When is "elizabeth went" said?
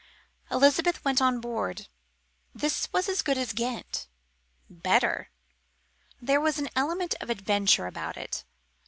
0.49-1.21